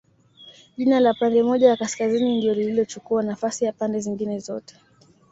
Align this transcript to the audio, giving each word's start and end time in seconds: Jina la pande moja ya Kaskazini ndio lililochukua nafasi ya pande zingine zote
Jina 0.77 0.99
la 0.99 1.13
pande 1.13 1.43
moja 1.43 1.67
ya 1.69 1.77
Kaskazini 1.77 2.37
ndio 2.37 2.53
lililochukua 2.53 3.23
nafasi 3.23 3.65
ya 3.65 3.73
pande 3.73 3.99
zingine 3.99 4.39
zote 4.39 4.75